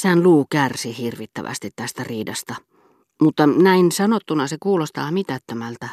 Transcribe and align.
Sään 0.00 0.22
luu 0.22 0.46
kärsi 0.50 0.98
hirvittävästi 0.98 1.70
tästä 1.76 2.04
riidasta. 2.04 2.54
Mutta 3.22 3.46
näin 3.46 3.92
sanottuna 3.92 4.46
se 4.46 4.56
kuulostaa 4.60 5.10
mitättömältä, 5.10 5.88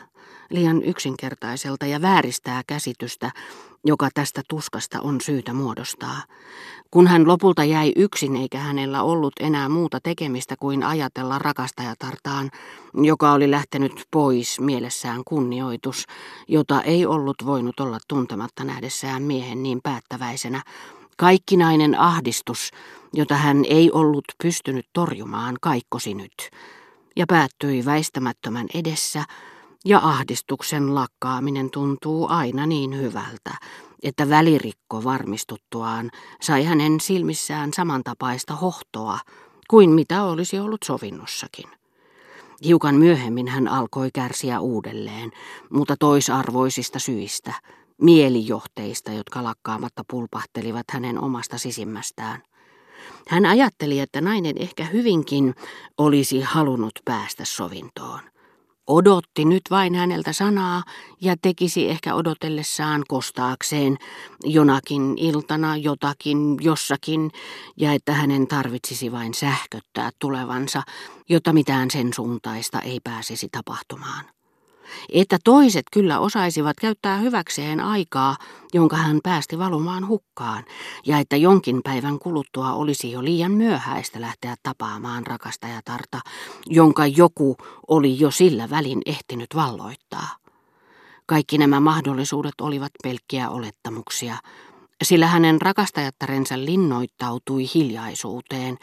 liian 0.50 0.84
yksinkertaiselta 0.84 1.86
ja 1.86 2.02
vääristää 2.02 2.62
käsitystä, 2.68 3.32
joka 3.86 4.10
tästä 4.14 4.42
tuskasta 4.50 5.02
on 5.02 5.22
syytä 5.22 5.54
muodostaa. 5.54 6.22
Kun 6.92 7.08
hän 7.08 7.28
lopulta 7.28 7.64
jäi 7.64 7.92
yksin 7.96 8.36
eikä 8.36 8.60
hänellä 8.60 9.04
ollut 9.04 9.34
enää 9.40 9.70
muuta 9.70 10.00
tekemistä 10.04 10.56
kuin 10.60 10.84
ajatella 10.84 11.40
rakastajatartaan, 11.40 12.52
joka 12.94 13.32
oli 13.32 13.52
lähtenyt 13.52 14.06
pois 14.12 14.60
mielessään 14.60 15.22
kunnioitus, 15.26 16.06
jota 16.48 16.82
ei 16.82 17.06
ollut 17.06 17.38
voinut 17.46 17.80
olla 17.80 17.98
tuntematta 18.08 18.64
nähdessään 18.64 19.24
miehen 19.24 19.64
niin 19.64 19.80
päättäväisenä, 19.84 20.62
kaikkinainen 21.18 22.00
ahdistus, 22.00 22.72
jota 23.14 23.36
hän 23.36 23.66
ei 23.66 23.92
ollut 23.92 24.26
pystynyt 24.44 24.86
torjumaan, 24.94 25.56
kaikkosi 25.62 26.14
nyt, 26.14 26.50
ja 27.16 27.26
päättyi 27.28 27.86
väistämättömän 27.86 28.68
edessä, 28.74 29.24
ja 29.86 30.00
ahdistuksen 30.04 30.96
lakkaaminen 30.96 31.70
tuntuu 31.72 32.28
aina 32.30 32.66
niin 32.66 32.98
hyvältä, 32.98 33.54
että 34.04 34.30
välirikko 34.30 35.04
varmistuttuaan 35.04 36.12
sai 36.42 36.64
hänen 36.64 37.00
silmissään 37.00 37.74
samantapaista 37.74 38.56
hohtoa 38.56 39.20
kuin 39.70 39.90
mitä 39.90 40.24
olisi 40.24 40.60
ollut 40.60 40.84
sovinnossakin. 40.86 41.66
Hiukan 42.66 42.96
myöhemmin 42.96 43.48
hän 43.48 43.68
alkoi 43.68 44.10
kärsiä 44.14 44.60
uudelleen, 44.60 45.32
mutta 45.70 45.96
toisarvoisista 46.00 47.00
syistä, 47.00 47.54
mielijohteista, 48.02 49.12
jotka 49.12 49.44
lakkaamatta 49.44 50.04
pulpahtelivat 50.10 50.86
hänen 50.92 51.20
omasta 51.20 51.58
sisimmästään. 51.58 52.44
Hän 53.28 53.46
ajatteli, 53.46 54.00
että 54.00 54.22
nainen 54.22 54.56
ehkä 54.60 54.86
hyvinkin 54.86 55.56
olisi 55.98 56.42
halunnut 56.42 57.00
päästä 57.06 57.46
sovintoon. 57.46 58.20
Odotti 58.88 59.46
nyt 59.46 59.62
vain 59.70 59.96
häneltä 59.96 60.34
sanaa 60.34 60.84
ja 61.22 61.36
tekisi 61.42 61.90
ehkä 61.90 62.16
odotellessaan 62.16 63.04
kostaakseen 63.08 63.98
jonakin 64.44 65.18
iltana 65.18 65.78
jotakin 65.78 66.58
jossakin 66.62 67.32
ja 67.78 67.94
että 67.94 68.14
hänen 68.14 68.48
tarvitsisi 68.48 69.12
vain 69.12 69.34
sähköttää 69.34 70.10
tulevansa, 70.20 70.84
jotta 71.30 71.54
mitään 71.54 71.92
sen 71.92 72.14
suuntaista 72.14 72.82
ei 72.82 73.00
pääsisi 73.04 73.48
tapahtumaan 73.52 74.37
että 75.14 75.38
toiset 75.44 75.86
kyllä 75.92 76.20
osaisivat 76.20 76.78
käyttää 76.82 77.18
hyväkseen 77.18 77.80
aikaa, 77.80 78.38
jonka 78.74 78.98
hän 78.98 79.20
päästi 79.24 79.60
valumaan 79.60 80.08
hukkaan, 80.08 80.66
ja 81.06 81.20
että 81.20 81.36
jonkin 81.36 81.82
päivän 81.84 82.20
kuluttua 82.20 82.74
olisi 82.74 83.12
jo 83.12 83.24
liian 83.24 83.52
myöhäistä 83.52 84.22
lähteä 84.22 84.56
tapaamaan 84.64 85.28
rakastajatarta, 85.28 86.20
jonka 86.66 87.08
joku 87.08 87.58
oli 87.88 88.20
jo 88.20 88.32
sillä 88.32 88.70
välin 88.70 89.02
ehtinyt 89.06 89.56
valloittaa. 89.56 90.38
Kaikki 91.26 91.58
nämä 91.58 91.80
mahdollisuudet 91.80 92.62
olivat 92.62 92.92
pelkkiä 93.04 93.50
olettamuksia, 93.50 94.38
sillä 95.04 95.28
hänen 95.28 95.62
rakastajattarensa 95.62 96.58
linnoittautui 96.58 97.66
hiljaisuuteen, 97.74 98.78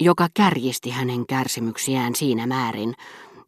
joka 0.00 0.28
kärjisti 0.34 0.90
hänen 0.90 1.26
kärsimyksiään 1.26 2.14
siinä 2.14 2.46
määrin, 2.46 2.94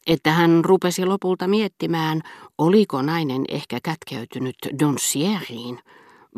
että 0.07 0.33
hän 0.33 0.65
rupesi 0.65 1.07
lopulta 1.07 1.49
miettimään, 1.49 2.23
oliko 2.59 3.03
nainen 3.03 3.45
ehkä 3.49 3.79
kätkeytynyt 3.83 4.57
Donsieriin 4.81 5.79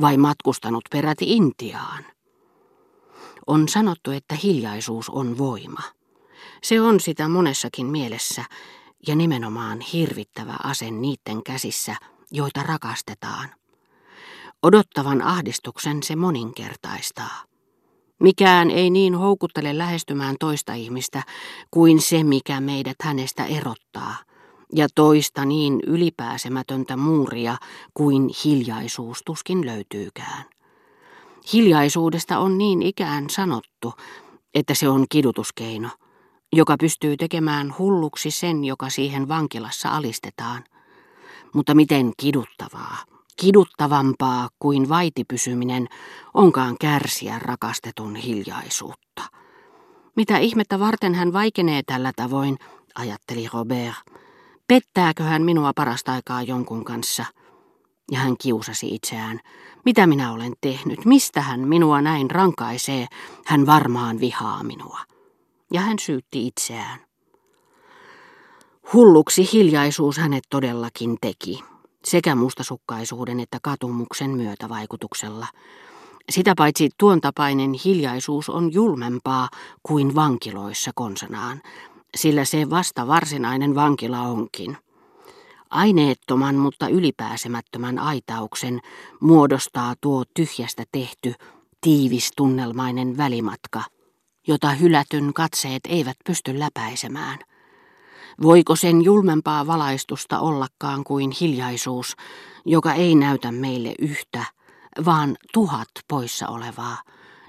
vai 0.01 0.17
matkustanut 0.17 0.85
peräti 0.91 1.37
Intiaan. 1.37 2.05
On 3.47 3.69
sanottu, 3.69 4.11
että 4.11 4.35
hiljaisuus 4.43 5.11
on 5.11 5.39
voima. 5.39 5.83
Se 6.63 6.81
on 6.81 7.01
sitä 7.01 7.29
monessakin 7.29 7.87
mielessä 7.87 8.45
ja 9.07 9.15
nimenomaan 9.15 9.81
hirvittävä 9.81 10.57
ase 10.65 10.91
niiden 10.91 11.43
käsissä, 11.45 11.97
joita 12.31 12.63
rakastetaan. 12.63 13.49
Odottavan 14.63 15.23
ahdistuksen 15.23 16.03
se 16.03 16.17
moninkertaistaa. 16.17 17.45
Mikään 18.21 18.71
ei 18.71 18.91
niin 18.91 19.15
houkuttele 19.15 19.79
lähestymään 19.79 20.37
toista 20.41 20.75
ihmistä 20.75 21.23
kuin 21.71 22.01
se, 22.01 22.25
mikä 22.25 22.61
meidät 22.61 22.97
hänestä 23.03 23.45
erottaa, 23.45 24.17
ja 24.75 24.89
toista 24.95 25.45
niin 25.45 25.81
ylipääsemätöntä 25.87 26.97
muuria 26.97 27.57
kuin 27.95 28.31
hiljaisuus 28.45 29.23
tuskin 29.27 29.67
löytyykään. 29.67 30.45
Hiljaisuudesta 31.53 32.39
on 32.39 32.59
niin 32.59 32.83
ikään 32.83 33.31
sanottu, 33.31 33.93
että 34.55 34.75
se 34.75 34.89
on 34.89 35.07
kidutuskeino, 35.09 35.89
joka 36.53 36.77
pystyy 36.81 37.17
tekemään 37.17 37.75
hulluksi 37.79 38.31
sen, 38.31 38.65
joka 38.65 38.91
siihen 38.91 39.29
vankilassa 39.29 39.89
alistetaan. 39.89 40.65
Mutta 41.55 41.75
miten 41.75 42.13
kiduttavaa, 42.17 42.97
Kiduttavampaa 43.41 44.49
kuin 44.59 44.89
vaitipysyminen 44.89 45.87
onkaan 46.35 46.77
kärsiä 46.81 47.39
rakastetun 47.39 48.17
hiljaisuutta. 48.17 49.23
Mitä 50.17 50.39
ihmettä 50.39 50.79
varten 50.79 51.15
hän 51.15 51.33
vaikenee 51.33 51.83
tällä 51.87 52.13
tavoin, 52.17 52.59
ajatteli 52.95 53.49
Robert. 53.53 53.95
Pettääkö 54.69 55.23
hän 55.23 55.43
minua 55.43 55.73
parasta 55.77 56.13
aikaa 56.13 56.43
jonkun 56.43 56.85
kanssa? 56.85 57.25
Ja 58.11 58.19
hän 58.19 58.37
kiusasi 58.43 58.95
itseään. 58.95 59.41
Mitä 59.85 60.07
minä 60.07 60.33
olen 60.33 60.53
tehnyt? 60.61 61.05
Mistä 61.05 61.41
hän 61.41 61.69
minua 61.69 62.03
näin 62.03 62.31
rankaisee? 62.31 63.07
Hän 63.47 63.67
varmaan 63.67 64.21
vihaa 64.21 64.65
minua. 64.65 65.01
Ja 65.73 65.81
hän 65.81 65.99
syytti 65.99 66.47
itseään. 66.47 67.01
Hulluksi 68.93 69.49
hiljaisuus 69.53 70.19
hänet 70.19 70.45
todellakin 70.51 71.17
teki 71.21 71.65
sekä 72.07 72.35
mustasukkaisuuden 72.35 73.41
että 73.41 73.59
katumuksen 73.63 74.31
myötävaikutuksella. 74.31 75.47
Sitä 76.31 76.55
paitsi 76.57 76.91
tuon 76.99 77.21
tapainen 77.21 77.73
hiljaisuus 77.85 78.49
on 78.49 78.73
julmempaa 78.73 79.49
kuin 79.83 80.15
vankiloissa 80.15 80.91
konsanaan, 80.95 81.63
sillä 82.17 82.45
se 82.45 82.71
vasta 82.71 83.07
varsinainen 83.07 83.75
vankila 83.75 84.21
onkin. 84.21 84.77
Aineettoman, 85.71 86.55
mutta 86.55 86.89
ylipääsemättömän 86.89 87.99
aitauksen 87.99 88.81
muodostaa 89.21 89.95
tuo 90.01 90.25
tyhjästä 90.35 90.85
tehty, 90.93 91.35
tiivis 91.81 92.31
tunnelmainen 92.37 93.17
välimatka, 93.17 93.83
jota 94.47 94.71
hylätyn 94.71 95.35
katseet 95.35 95.83
eivät 95.89 96.17
pysty 96.27 96.59
läpäisemään– 96.59 97.39
Voiko 98.43 98.77
sen 98.77 99.03
julmempaa 99.03 99.67
valaistusta 99.67 100.41
ollakaan 100.41 101.05
kuin 101.05 101.31
hiljaisuus, 101.41 102.17
joka 102.65 102.93
ei 102.93 103.15
näytä 103.15 103.53
meille 103.53 103.95
yhtä, 103.99 104.45
vaan 105.05 105.37
tuhat 105.53 105.89
poissa 106.09 106.49
olevaa, 106.49 106.99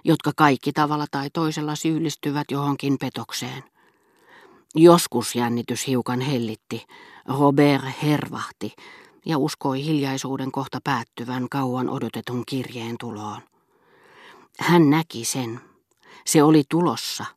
jotka 0.03 0.31
kaikki 0.35 0.73
tavalla 0.73 1.05
tai 1.11 1.29
toisella 1.29 1.75
syyllistyvät 1.75 2.51
johonkin 2.51 2.97
petokseen. 2.97 3.63
Joskus 4.75 5.35
jännitys 5.35 5.87
hiukan 5.87 6.21
hellitti, 6.21 6.85
Robert 7.39 7.83
hervahti 8.03 8.75
ja 9.25 9.37
uskoi 9.37 9.85
hiljaisuuden 9.85 10.51
kohta 10.51 10.79
päättyvän 10.83 11.49
kauan 11.49 11.89
odotetun 11.89 12.43
kirjeen 12.47 12.95
tuloon. 12.99 13.41
Hän 14.59 14.89
näki 14.89 15.25
sen. 15.25 15.59
Se 16.25 16.43
oli 16.43 16.63
tulossa– 16.69 17.25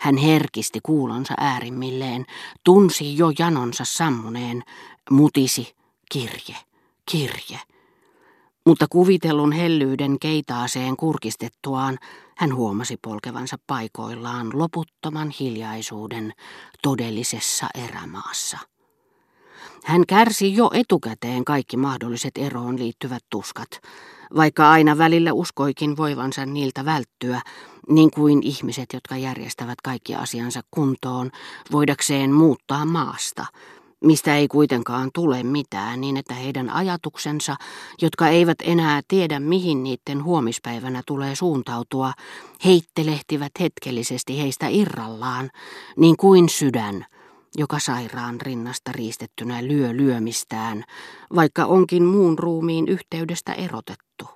hän 0.00 0.16
herkisti 0.16 0.80
kuulonsa 0.82 1.34
äärimmilleen, 1.38 2.26
tunsi 2.64 3.16
jo 3.16 3.32
janonsa 3.38 3.84
sammuneen, 3.86 4.62
mutisi, 5.10 5.74
kirje, 6.12 6.56
kirje. 7.10 7.60
Mutta 8.66 8.86
kuvitellun 8.90 9.52
hellyyden 9.52 10.18
keitaaseen 10.18 10.96
kurkistettuaan 10.96 11.98
hän 12.36 12.54
huomasi 12.54 12.96
polkevansa 13.02 13.56
paikoillaan 13.66 14.58
loputtoman 14.58 15.30
hiljaisuuden 15.40 16.32
todellisessa 16.82 17.66
erämaassa. 17.74 18.58
Hän 19.84 20.06
kärsi 20.08 20.54
jo 20.54 20.70
etukäteen 20.74 21.44
kaikki 21.44 21.76
mahdolliset 21.76 22.32
eroon 22.38 22.78
liittyvät 22.78 23.22
tuskat, 23.30 23.68
vaikka 24.36 24.70
aina 24.70 24.98
välillä 24.98 25.32
uskoikin 25.32 25.96
voivansa 25.96 26.46
niiltä 26.46 26.84
välttyä, 26.84 27.40
niin 27.88 28.10
kuin 28.10 28.42
ihmiset, 28.42 28.86
jotka 28.92 29.16
järjestävät 29.16 29.80
kaikki 29.84 30.14
asiansa 30.14 30.60
kuntoon, 30.70 31.30
voidakseen 31.72 32.32
muuttaa 32.32 32.84
maasta, 32.84 33.46
mistä 34.04 34.36
ei 34.36 34.48
kuitenkaan 34.48 35.10
tule 35.14 35.42
mitään, 35.42 36.00
niin 36.00 36.16
että 36.16 36.34
heidän 36.34 36.70
ajatuksensa, 36.70 37.56
jotka 38.02 38.28
eivät 38.28 38.58
enää 38.62 39.00
tiedä 39.08 39.40
mihin 39.40 39.82
niiden 39.82 40.24
huomispäivänä 40.24 41.02
tulee 41.06 41.34
suuntautua, 41.34 42.12
heittelehtivät 42.64 43.52
hetkellisesti 43.60 44.38
heistä 44.38 44.68
irrallaan, 44.68 45.50
niin 45.96 46.16
kuin 46.16 46.48
sydän, 46.48 47.06
joka 47.56 47.78
sairaan 47.78 48.40
rinnasta 48.40 48.92
riistettynä 48.92 49.66
lyö 49.66 49.96
lyömistään, 49.96 50.84
vaikka 51.34 51.64
onkin 51.64 52.04
muun 52.04 52.38
ruumiin 52.38 52.88
yhteydestä 52.88 53.52
erotettu. 53.52 54.28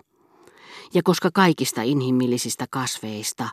Ja 0.95 1.03
koska 1.05 1.31
kaikista 1.35 1.83
inhimillisistä 1.83 2.67
kasveista 2.71 3.49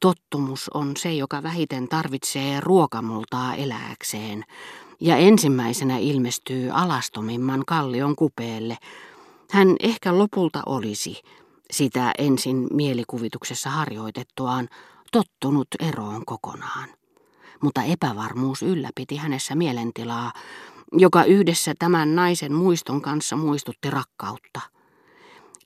Tottumus 0.00 0.70
on 0.74 0.96
se, 0.96 1.12
joka 1.12 1.42
vähiten 1.42 1.88
tarvitsee 1.88 2.60
ruokamultaa 2.60 3.54
elääkseen, 3.54 4.44
ja 5.00 5.16
ensimmäisenä 5.16 5.98
ilmestyy 5.98 6.70
alastomimman 6.72 7.64
kallion 7.66 8.16
kupeelle. 8.16 8.76
Hän 9.50 9.76
ehkä 9.80 10.18
lopulta 10.18 10.62
olisi, 10.66 11.22
sitä 11.70 12.12
ensin 12.18 12.66
mielikuvituksessa 12.72 13.70
harjoitettuaan, 13.70 14.68
tottunut 15.12 15.68
eroon 15.80 16.24
kokonaan. 16.24 16.88
Mutta 17.62 17.82
epävarmuus 17.82 18.62
ylläpiti 18.62 19.16
hänessä 19.16 19.54
mielentilaa, 19.54 20.32
joka 20.92 21.24
yhdessä 21.24 21.74
tämän 21.78 22.14
naisen 22.14 22.52
muiston 22.52 23.02
kanssa 23.02 23.36
muistutti 23.36 23.90
rakkautta. 23.90 24.60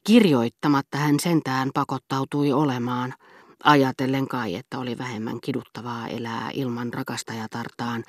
Kirjoittamatta 0.05 0.99
hän 0.99 1.21
sentään 1.21 1.71
pakottautui 1.75 2.53
olemaan, 2.53 3.15
ajatellen 3.65 4.29
kai, 4.29 4.55
että 4.55 4.79
oli 4.79 4.99
vähemmän 4.99 5.41
kiduttavaa 5.41 6.09
elää 6.09 6.51
ilman 6.53 6.95
rakastajatartaan 6.95 8.05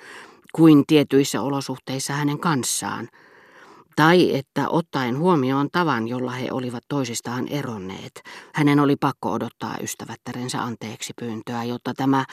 kuin 0.54 0.84
tietyissä 0.88 1.42
olosuhteissa 1.42 2.14
hänen 2.14 2.40
kanssaan, 2.40 3.10
tai 3.96 4.36
että 4.36 4.70
ottaen 4.70 5.18
huomioon 5.18 5.70
tavan, 5.72 6.08
jolla 6.08 6.32
he 6.32 6.52
olivat 6.52 6.84
toisistaan 6.90 7.48
eronneet, 7.48 8.24
hänen 8.54 8.80
oli 8.80 8.96
pakko 8.96 9.32
odottaa 9.32 9.76
ystävättärensä 9.82 10.64
anteeksi 10.64 11.14
pyyntöä, 11.20 11.64
jotta 11.64 11.94
tämä, 11.94 12.26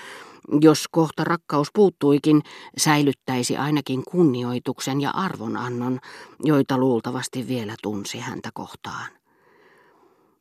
jos 0.61 0.85
kohta 0.91 1.25
rakkaus 1.25 1.69
puuttuikin, 1.75 2.43
säilyttäisi 2.77 3.57
ainakin 3.57 4.03
kunnioituksen 4.11 5.01
ja 5.01 5.11
arvonannon, 5.11 5.99
joita 6.41 6.79
luultavasti 6.79 7.49
vielä 7.49 7.75
tunsi 7.83 8.19
häntä 8.19 8.51
kohtaan. 8.55 9.11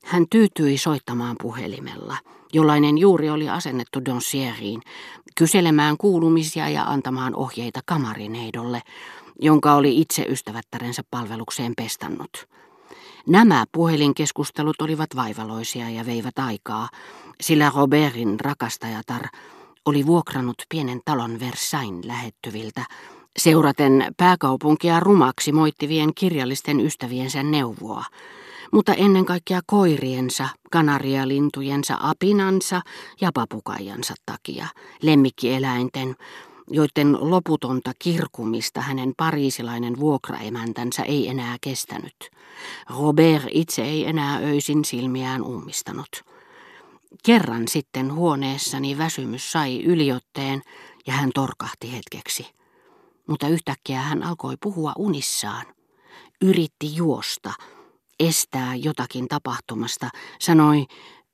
Hän 0.03 0.25
tyytyi 0.29 0.77
soittamaan 0.77 1.35
puhelimella, 1.41 2.18
jollainen 2.53 2.97
juuri 2.97 3.29
oli 3.29 3.50
asennettu 3.50 4.06
Donsieriin, 4.06 4.81
kyselemään 5.38 5.97
kuulumisia 5.97 6.69
ja 6.69 6.83
antamaan 6.83 7.35
ohjeita 7.35 7.79
kamarineidolle, 7.85 8.81
jonka 9.42 9.74
oli 9.74 10.02
itse 10.02 10.26
ystävättärensä 10.30 11.02
palvelukseen 11.12 11.74
pestannut. 11.78 12.48
Nämä 13.28 13.66
puhelinkeskustelut 13.72 14.82
olivat 14.82 15.10
vaivaloisia 15.16 15.90
ja 15.90 16.06
veivät 16.06 16.40
aikaa, 16.40 16.90
sillä 17.42 17.72
Robertin 17.76 18.40
rakastajatar 18.40 19.24
oli 19.86 20.06
vuokrannut 20.06 20.56
pienen 20.70 21.02
talon 21.06 21.40
Versain 21.40 22.08
lähettyviltä, 22.08 22.86
seuraten 23.40 24.06
pääkaupunkia 24.18 25.00
rumaksi 25.00 25.52
moittivien 25.52 26.14
kirjallisten 26.16 26.80
ystäviensä 26.80 27.44
neuvoa, 27.44 28.04
mutta 28.72 28.94
ennen 28.94 29.26
kaikkea 29.26 29.60
koiriensa, 29.66 30.50
kanarialintujensa, 30.72 31.98
apinansa 32.02 32.82
ja 33.22 33.32
papukaijansa 33.34 34.14
takia, 34.26 34.68
lemmikkieläinten, 35.02 36.16
joiden 36.71 37.18
loputonta 37.29 37.91
kirkumista 38.00 38.81
hänen 38.81 39.13
pariisilainen 39.18 40.00
vuokraemäntänsä 40.00 41.03
ei 41.03 41.27
enää 41.27 41.57
kestänyt. 41.62 42.15
Robert 42.89 43.44
itse 43.51 43.81
ei 43.81 44.07
enää 44.07 44.38
öisin 44.38 44.85
silmiään 44.85 45.44
ummistanut. 45.44 46.23
Kerran 47.23 47.68
sitten 47.68 48.13
huoneessani 48.13 48.97
väsymys 48.97 49.51
sai 49.51 49.83
yliotteen 49.83 50.62
ja 51.07 51.13
hän 51.13 51.29
torkahti 51.35 51.91
hetkeksi. 51.91 52.47
Mutta 53.27 53.47
yhtäkkiä 53.47 54.01
hän 54.01 54.23
alkoi 54.23 54.56
puhua 54.62 54.94
unissaan. 54.97 55.65
Yritti 56.41 56.95
juosta, 56.95 57.53
estää 58.19 58.75
jotakin 58.75 59.27
tapahtumasta, 59.27 60.09
sanoi, 60.39 60.85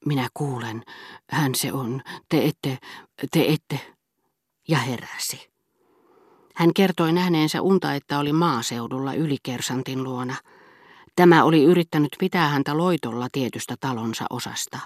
minä 0.05 0.27
kuulen, 0.33 0.83
hän 1.29 1.55
se 1.55 1.73
on, 1.73 2.01
te 2.29 2.45
ette, 2.45 2.77
te 3.31 3.45
ette, 3.47 3.96
ja 4.67 4.77
heräsi. 4.77 5.49
Hän 6.55 6.73
kertoi 6.73 7.13
nähneensä 7.13 7.61
unta, 7.61 7.93
että 7.93 8.19
oli 8.19 8.33
maaseudulla 8.33 9.13
ylikersantin 9.13 10.03
luona. 10.03 10.35
Tämä 11.15 11.43
oli 11.43 11.63
yrittänyt 11.63 12.15
pitää 12.19 12.47
häntä 12.47 12.77
loitolla 12.77 13.27
tietystä 13.31 13.75
talonsa 13.79 14.25
osasta. 14.29 14.79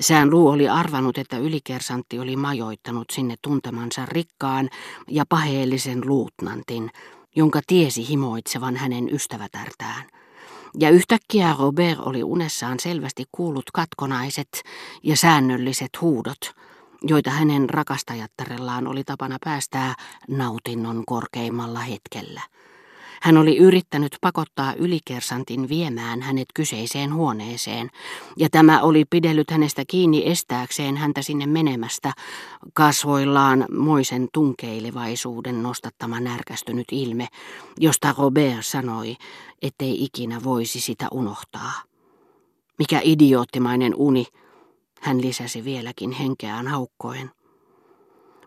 Sään 0.00 0.30
luu 0.30 0.48
oli 0.48 0.68
arvanut, 0.68 1.18
että 1.18 1.38
ylikersantti 1.38 2.18
oli 2.18 2.36
majoittanut 2.36 3.04
sinne 3.12 3.34
tuntemansa 3.42 4.06
rikkaan 4.06 4.68
ja 5.08 5.24
paheellisen 5.28 6.00
luutnantin, 6.04 6.90
jonka 7.36 7.60
tiesi 7.66 8.08
himoitsevan 8.08 8.76
hänen 8.76 9.14
ystävätärtään. 9.14 10.04
Ja 10.78 10.90
yhtäkkiä 10.90 11.56
Robert 11.58 11.98
oli 11.98 12.22
unessaan 12.22 12.80
selvästi 12.80 13.24
kuullut 13.32 13.70
katkonaiset 13.72 14.62
ja 15.02 15.16
säännölliset 15.16 16.00
huudot, 16.00 16.54
joita 17.02 17.30
hänen 17.30 17.70
rakastajattarellaan 17.70 18.86
oli 18.86 19.04
tapana 19.04 19.36
päästää 19.44 19.94
nautinnon 20.28 21.02
korkeimmalla 21.06 21.80
hetkellä. 21.80 22.40
Hän 23.22 23.36
oli 23.36 23.58
yrittänyt 23.58 24.16
pakottaa 24.20 24.74
ylikersantin 24.74 25.68
viemään 25.68 26.22
hänet 26.22 26.46
kyseiseen 26.54 27.14
huoneeseen, 27.14 27.90
ja 28.36 28.48
tämä 28.50 28.82
oli 28.82 29.04
pidellyt 29.10 29.50
hänestä 29.50 29.82
kiinni 29.88 30.22
estääkseen 30.30 30.96
häntä 30.96 31.22
sinne 31.22 31.46
menemästä, 31.46 32.12
kasvoillaan 32.74 33.64
moisen 33.76 34.28
tunkeilevaisuuden 34.34 35.62
nostattama 35.62 36.20
närkästynyt 36.20 36.86
ilme, 36.92 37.28
josta 37.80 38.14
Robert 38.18 38.66
sanoi, 38.66 39.16
ettei 39.62 40.04
ikinä 40.04 40.40
voisi 40.44 40.80
sitä 40.80 41.08
unohtaa. 41.12 41.72
Mikä 42.78 43.00
idioottimainen 43.04 43.94
uni, 43.96 44.26
hän 45.02 45.20
lisäsi 45.22 45.64
vieläkin 45.64 46.12
henkeään 46.12 46.68
haukkoen. 46.68 47.30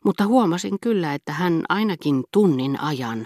Mutta 0.04 0.28
huomasin 0.28 0.78
kyllä, 0.81 1.13
että 1.13 1.34
hän 1.34 1.63
ainakin 1.69 2.24
tunnin 2.31 2.81
ajan 2.81 3.25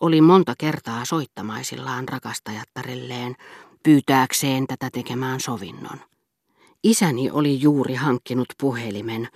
oli 0.00 0.20
monta 0.20 0.54
kertaa 0.58 1.04
soittamaisillaan 1.04 2.08
rakastajattarelleen 2.08 3.34
pyytääkseen 3.82 4.66
tätä 4.66 4.88
tekemään 4.92 5.40
sovinnon. 5.40 6.00
Isäni 6.84 7.30
oli 7.30 7.60
juuri 7.60 7.94
hankkinut 7.94 8.48
puhelimen, 8.60 9.28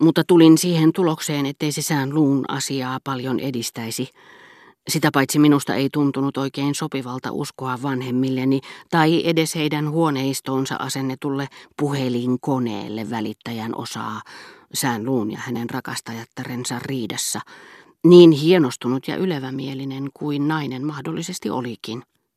mutta 0.00 0.22
tulin 0.26 0.58
siihen 0.58 0.92
tulokseen, 0.92 1.46
ettei 1.46 1.72
se 1.72 1.82
sään 1.82 2.14
luun 2.14 2.44
asiaa 2.48 2.98
paljon 3.04 3.40
edistäisi. 3.40 4.08
Sitä 4.88 5.10
paitsi 5.12 5.38
minusta 5.38 5.74
ei 5.74 5.88
tuntunut 5.92 6.36
oikein 6.36 6.74
sopivalta 6.74 7.32
uskoa 7.32 7.78
vanhemmilleni 7.82 8.60
tai 8.90 9.22
edes 9.24 9.54
heidän 9.54 9.90
huoneistoonsa 9.90 10.76
asennetulle 10.78 11.48
puhelinkoneelle 11.76 13.10
välittäjän 13.10 13.76
osaa, 13.76 14.22
sään 14.74 15.04
luun 15.04 15.30
ja 15.30 15.38
hänen 15.38 15.70
rakastajattarensa 15.70 16.78
riidassa, 16.78 17.40
niin 18.04 18.30
hienostunut 18.30 19.08
ja 19.08 19.16
ylevämielinen 19.16 20.10
kuin 20.14 20.48
nainen 20.48 20.86
mahdollisesti 20.86 21.50
olikin. 21.50 22.02